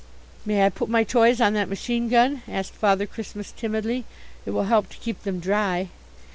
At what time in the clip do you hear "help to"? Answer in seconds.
4.63-4.97